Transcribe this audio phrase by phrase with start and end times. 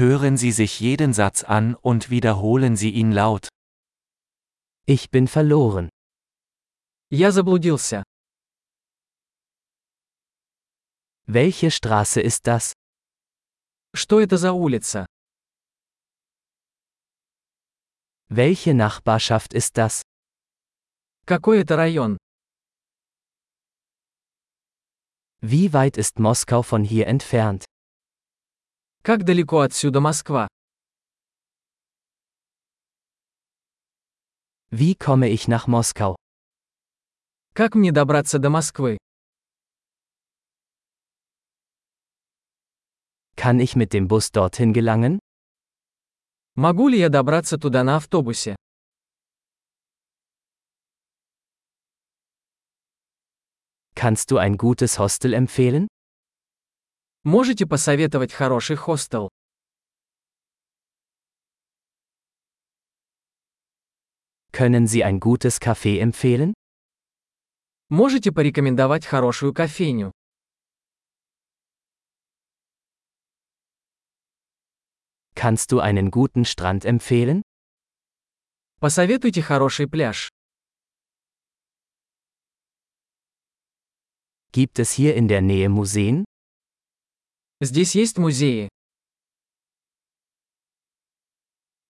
[0.00, 3.49] Hören Sie sich jeden Satz an und wiederholen Sie ihn laut.
[4.85, 5.89] Ich bin verloren.
[7.09, 8.03] Я заблудился.
[11.27, 12.73] Welche Straße ist das?
[13.93, 15.05] Что это за улица?
[18.29, 20.03] Welche Nachbarschaft ist das?
[21.25, 22.17] Какой это район?
[25.41, 27.65] Wie weit ist Moskau von hier entfernt?
[29.06, 30.48] Как далеко отсюда Москва?
[34.72, 36.16] Wie komme ich nach Moskau?
[37.54, 38.98] Как мне добраться до Москвы?
[43.36, 45.20] Kann ich mit dem Bus dorthin gelangen?
[46.56, 48.56] Могу ли я добраться туда на автобусе?
[53.94, 55.86] Kannst du ein gutes Hostel empfehlen?
[57.24, 59.28] Можете посоветовать хороший хостел?
[64.52, 66.54] Können Sie ein gutes Café empfehlen?
[67.88, 70.12] Можете порекомендовать хорошую кофейню?
[75.34, 77.42] Kannst du einen guten Strand empfehlen?
[78.80, 80.28] Посоветуйте хороший пляж.
[84.52, 86.24] Gibt es hier in der Nähe Museen?
[87.60, 88.68] Здесь есть музеи.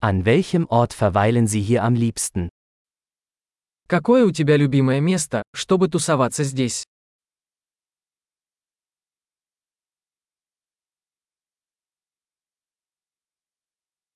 [0.00, 2.50] An welchem Ort verweilen Sie hier am liebsten?
[3.88, 6.84] Какое у тебя любимое место, чтобы тусоваться здесь?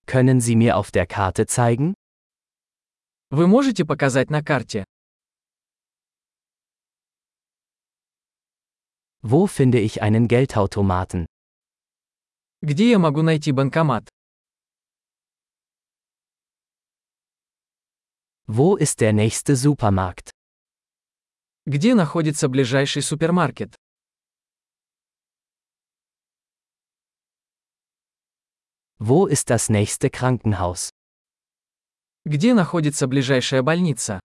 [0.07, 1.95] Können Sie mir auf der Karte zeigen?
[3.31, 4.85] Вы можете показать на карте?
[9.23, 11.27] Wo finde ich einen Geldautomaten?
[12.66, 14.10] Где я могу найти банкомат?
[18.48, 20.32] Wo ist der nächste Supermarkt?
[21.68, 23.76] Где находится ближайший супермаркет?
[28.98, 30.90] Wo ist das nächste Krankenhaus?
[32.26, 34.20] Где находится ближайшая больница?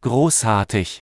[0.00, 0.98] Großartig!